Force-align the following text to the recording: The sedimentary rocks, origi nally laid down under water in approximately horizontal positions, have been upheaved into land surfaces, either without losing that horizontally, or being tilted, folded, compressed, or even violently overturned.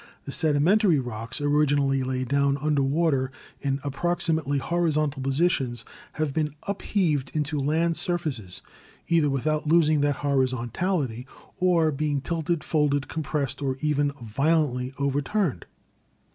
The 0.25 0.31
sedimentary 0.31 0.97
rocks, 0.99 1.39
origi 1.39 1.75
nally 1.75 2.01
laid 2.01 2.27
down 2.27 2.57
under 2.57 2.81
water 2.81 3.31
in 3.59 3.79
approximately 3.83 4.57
horizontal 4.57 5.21
positions, 5.21 5.85
have 6.13 6.33
been 6.33 6.55
upheaved 6.63 7.35
into 7.35 7.59
land 7.59 7.95
surfaces, 7.95 8.63
either 9.09 9.29
without 9.29 9.67
losing 9.67 10.01
that 10.01 10.15
horizontally, 10.25 11.27
or 11.57 11.91
being 11.91 12.19
tilted, 12.19 12.63
folded, 12.63 13.09
compressed, 13.09 13.61
or 13.61 13.77
even 13.81 14.09
violently 14.13 14.91
overturned. 14.97 15.67